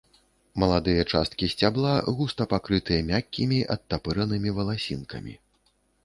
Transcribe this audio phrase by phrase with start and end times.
[0.61, 1.91] Маладыя часткі сцябла
[2.21, 5.35] густа пакрытыя мяккімі адтапыранымі валасінкамі.